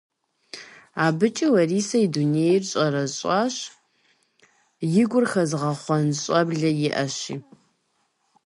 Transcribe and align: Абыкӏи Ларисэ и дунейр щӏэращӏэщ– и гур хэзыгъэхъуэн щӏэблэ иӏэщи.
Абыкӏи 1.05 1.47
Ларисэ 1.53 1.97
и 2.05 2.07
дунейр 2.13 2.63
щӏэращӏэщ– 2.69 3.55
и 5.01 5.03
гур 5.09 5.25
хэзыгъэхъуэн 5.31 6.05
щӏэблэ 6.21 6.69
иӏэщи. 6.87 7.35